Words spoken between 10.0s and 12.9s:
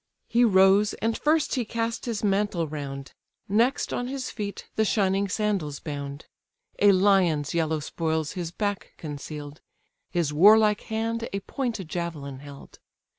His warlike hand a pointed javelin held.